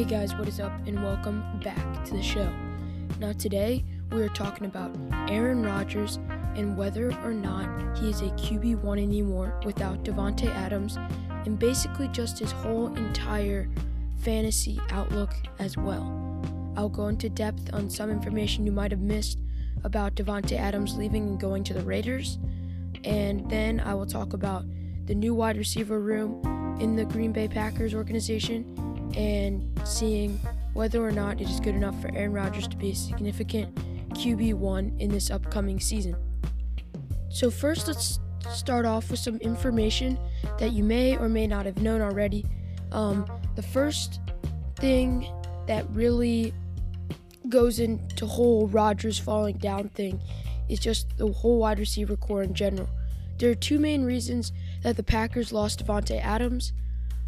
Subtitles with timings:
[0.00, 2.50] Hey guys, what is up, and welcome back to the show.
[3.18, 4.96] Now, today we are talking about
[5.28, 6.18] Aaron Rodgers
[6.56, 10.96] and whether or not he is a QB1 anymore without Davante Adams,
[11.44, 13.68] and basically just his whole entire
[14.20, 16.06] fantasy outlook as well.
[16.78, 19.38] I'll go into depth on some information you might have missed
[19.84, 22.38] about Davante Adams leaving and going to the Raiders,
[23.04, 24.64] and then I will talk about
[25.04, 26.40] the new wide receiver room
[26.80, 30.40] in the Green Bay Packers organization and seeing
[30.72, 33.74] whether or not it is good enough for Aaron Rodgers to be a significant
[34.14, 36.16] QB1 in this upcoming season.
[37.28, 38.18] So, first, let's
[38.52, 40.18] start off with some information
[40.58, 42.44] that you may or may not have known already.
[42.92, 44.20] Um, the first
[44.76, 45.26] thing
[45.66, 46.52] that really
[47.48, 50.20] goes into whole Rodgers falling down thing
[50.68, 52.88] is just the whole wide receiver corps in general.
[53.38, 54.52] There are two main reasons
[54.82, 56.72] that the Packers lost Davante Adams.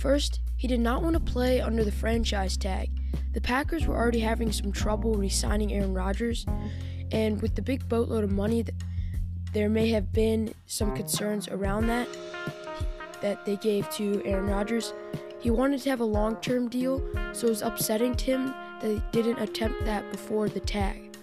[0.00, 2.88] First, he did not want to play under the franchise tag.
[3.34, 6.46] The Packers were already having some trouble re signing Aaron Rodgers,
[7.12, 8.64] and with the big boatload of money,
[9.52, 12.08] there may have been some concerns around that
[13.20, 14.94] that they gave to Aaron Rodgers.
[15.38, 17.02] He wanted to have a long term deal,
[17.34, 18.46] so it was upsetting to him
[18.80, 21.14] that they didn't attempt that before the tag.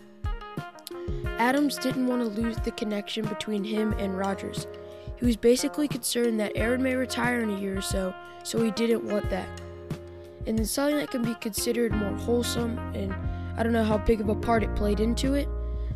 [1.40, 4.68] Adams didn't want to lose the connection between him and Rodgers.
[5.20, 8.72] He was basically concerned that Aaron may retire in a year or so, so he
[8.72, 9.48] didn't want that.
[10.46, 13.14] And then something that can be considered more wholesome, and
[13.58, 15.48] I don't know how big of a part it played into it.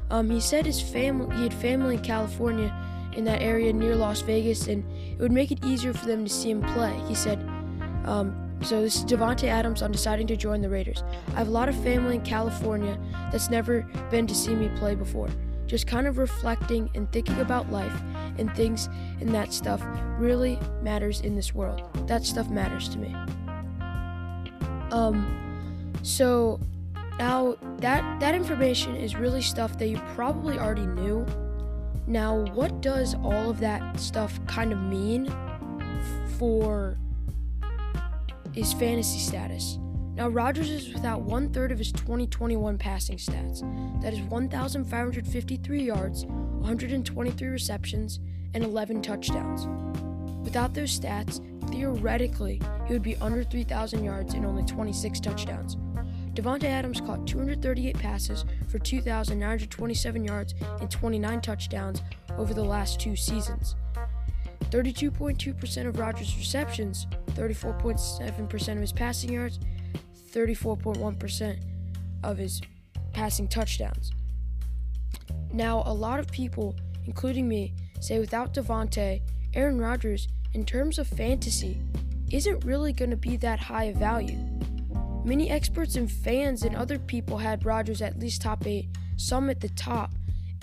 [0.09, 2.75] Um, he said his family, he had family in California,
[3.13, 6.29] in that area near Las Vegas, and it would make it easier for them to
[6.29, 6.93] see him play.
[7.07, 7.39] He said,
[8.05, 11.03] um, so this is Davante Adams on deciding to join the Raiders.
[11.29, 12.97] I have a lot of family in California
[13.31, 15.29] that's never been to see me play before.
[15.65, 17.93] Just kind of reflecting and thinking about life
[18.37, 19.81] and things and that stuff
[20.17, 21.83] really matters in this world.
[22.07, 23.15] That stuff matters to me.
[24.91, 25.37] Um
[26.03, 26.59] so
[27.19, 31.25] now that that information is really stuff that you probably already knew.
[32.07, 35.31] Now, what does all of that stuff kind of mean
[36.37, 36.97] for
[38.53, 39.77] his fantasy status.
[40.15, 43.61] Now, Rodgers is without one third of his 2021 passing stats.
[44.01, 46.25] That is 1,553 yards,
[46.61, 48.19] 123 receptions,
[48.53, 49.67] and 11 touchdowns.
[50.43, 51.39] Without those stats,
[51.69, 55.77] theoretically, he would be under 3,000 yards and only 26 touchdowns.
[56.33, 62.01] Davante Adams caught 238 passes for 2,927 yards and 29 touchdowns
[62.37, 63.75] over the last two seasons.
[64.69, 69.59] 32.2% of Rodgers' receptions, 34.7% of his passing yards,
[70.31, 71.59] 34.1%
[72.23, 72.61] of his
[73.11, 74.11] passing touchdowns.
[75.53, 76.75] Now, a lot of people,
[77.05, 79.21] including me, say without Davante,
[79.53, 81.81] Aaron Rodgers, in terms of fantasy,
[82.31, 84.37] isn't really going to be that high of value.
[85.23, 89.59] Many experts and fans and other people had Rodgers at least top 8, some at
[89.59, 90.11] the top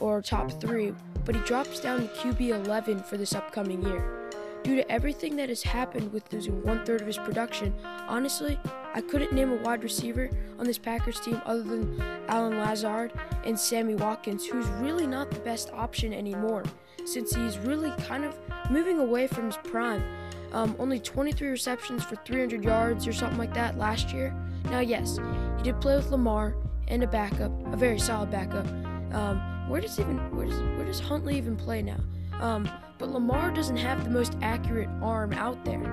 [0.01, 0.95] or top 3,
[1.25, 4.18] but he drops down to QB 11 for this upcoming year.
[4.63, 7.75] Due to everything that has happened with losing one third of his production,
[8.07, 8.59] honestly,
[8.95, 13.13] I couldn't name a wide receiver on this Packers team other than Allen Lazard
[13.45, 16.65] and Sammy Watkins, who's really not the best option anymore,
[17.05, 18.37] since he's really kind of
[18.71, 20.03] moving away from his prime.
[20.53, 24.35] Um, only 23 receptions for 300 yards or something like that last year.
[24.65, 25.19] Now, yes,
[25.59, 26.57] he did play with Lamar
[26.89, 28.67] and a backup, a very solid backup.
[29.15, 31.99] Um, where does even where does where does Huntley even play now?
[32.41, 35.85] Um, but Lamar doesn't have the most accurate arm out there,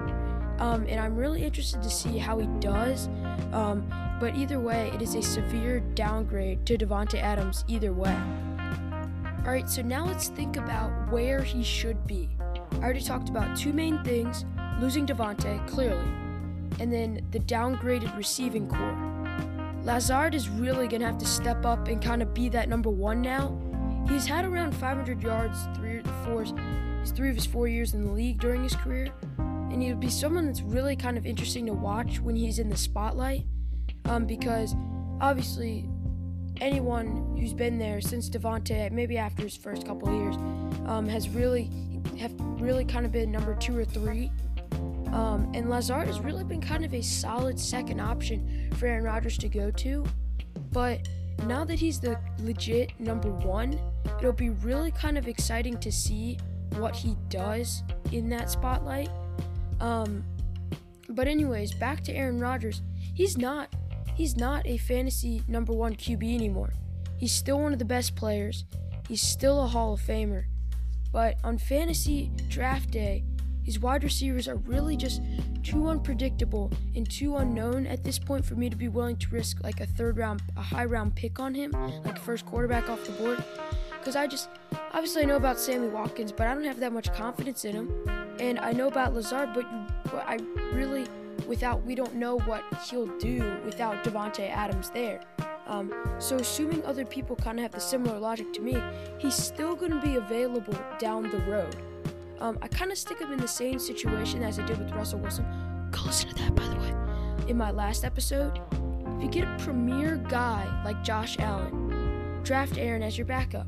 [0.59, 3.07] um, and I'm really interested to see how he does.
[3.53, 3.87] Um,
[4.19, 7.63] but either way, it is a severe downgrade to Davante Adams.
[7.67, 8.17] Either way.
[9.45, 12.29] All right, so now let's think about where he should be.
[12.73, 14.45] I already talked about two main things:
[14.79, 16.07] losing Davante clearly,
[16.79, 19.15] and then the downgraded receiving corps.
[19.83, 23.21] Lazard is really to have to step up and kind of be that number one
[23.21, 23.55] now.
[24.09, 26.45] He's had around 500 yards three, four,
[27.11, 30.09] three of his four years in the league during his career, and he would be
[30.09, 33.45] someone that's really kind of interesting to watch when he's in the spotlight,
[34.05, 34.75] um, because
[35.21, 35.89] obviously
[36.61, 40.35] anyone who's been there since Davante, maybe after his first couple years,
[40.87, 41.69] um, has really
[42.19, 44.31] have really kind of been number two or three
[45.15, 49.37] um, and Lazard has really been kind of a solid second option for Aaron Rodgers
[49.39, 50.05] to go to.
[50.73, 51.07] But
[51.45, 53.79] now that he's the legit number one,
[54.19, 56.37] it'll be really kind of exciting to see
[56.79, 59.09] what he does in that spotlight.
[59.79, 60.23] Um,
[61.09, 62.81] but anyways, back to Aaron Rodgers.
[63.13, 63.73] He's not
[64.15, 66.73] he's not a fantasy number one QB anymore.
[67.17, 68.65] He's still one of the best players.
[69.07, 70.45] He's still a Hall of Famer.
[71.11, 73.23] But on fantasy draft day,
[73.65, 75.21] These wide receivers are really just
[75.63, 79.63] too unpredictable and too unknown at this point for me to be willing to risk
[79.63, 81.71] like a third round, a high round pick on him,
[82.03, 83.43] like first quarterback off the board.
[84.05, 84.49] Because I just,
[84.93, 88.35] obviously, I know about Sammy Watkins, but I don't have that much confidence in him.
[88.39, 89.65] And I know about Lazard, but,
[90.03, 90.37] but I
[90.73, 91.07] really,
[91.47, 95.21] without, we don't know what he'll do without Davante Adams there.
[95.65, 98.77] Um, so assuming other people kind of have the similar logic to me,
[99.17, 101.75] he's still going to be available down the road.
[102.39, 105.17] Um, I kind of stick him in the same situation as I did with Russell
[105.17, 105.47] Wilson.
[105.89, 106.93] Go listen to that, by the way.
[107.49, 108.61] In my last episode,
[109.17, 113.65] if you get a premier guy like Josh Allen, draft Aaron as your backup.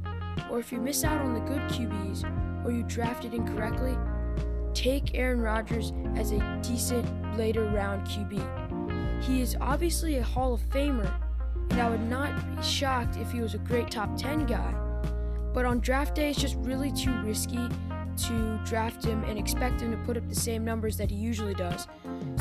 [0.50, 3.98] Or if you miss out on the good QBs or you drafted incorrectly,
[4.74, 9.24] take Aaron Rodgers as a decent later round QB.
[9.24, 11.12] He is obviously a Hall of Famer,
[11.72, 14.74] and I would not be shocked if he was a great top 10 guy.
[15.54, 17.68] But on draft day, it's just really too risky
[18.18, 21.54] to draft him and expect him to put up the same numbers that he usually
[21.54, 21.88] does.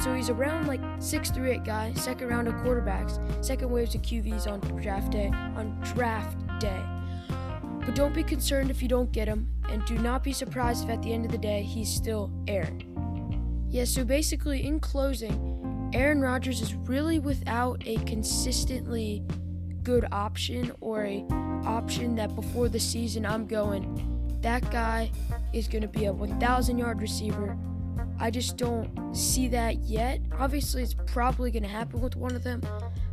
[0.03, 4.03] So he's around like 6 through 8 guy, second round of quarterbacks, second waves of
[4.03, 6.83] QBs on draft day, on draft day.
[7.87, 10.91] But don't be concerned if you don't get him, and do not be surprised if
[10.91, 12.83] at the end of the day he's still Aaron.
[13.71, 19.23] Yeah, so basically, in closing, Aaron Rodgers is really without a consistently
[19.83, 21.25] good option or a
[21.65, 24.17] option that before the season I'm going
[24.47, 25.11] that guy
[25.53, 27.59] is going to be a 1,000 yard receiver.
[28.21, 30.21] I just don't see that yet.
[30.39, 32.63] Obviously, it's probably going to happen with one of them,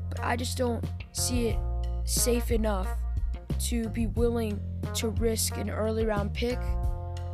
[0.10, 1.60] but I just don't see it
[2.06, 2.88] safe enough
[3.64, 4.60] to be willing
[4.96, 6.60] to risk an early round pick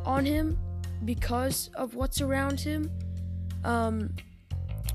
[0.04, 0.58] on him
[1.04, 2.90] because of what's around him.
[3.64, 4.14] Um,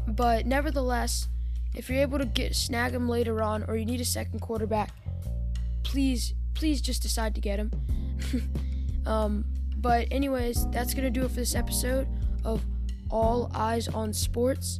[0.07, 1.27] but nevertheless,
[1.75, 4.91] if you're able to get snag him later on, or you need a second quarterback,
[5.83, 7.71] please, please just decide to get him.
[9.05, 9.45] Um,
[9.77, 12.07] but, anyways, that's to do it for this episode
[12.43, 12.65] of
[13.09, 14.79] All Eyes on Sports.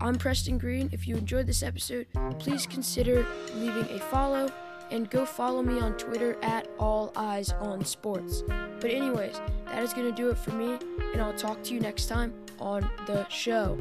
[0.00, 0.90] I'm Preston Green.
[0.92, 2.06] If you enjoyed this episode,
[2.38, 4.50] please consider leaving a follow
[4.90, 8.42] and go follow me on Twitter at All Eyes on Sports.
[8.80, 10.78] But, anyways, that is going to do it for me,
[11.12, 13.76] and I'll talk to you next time on the show.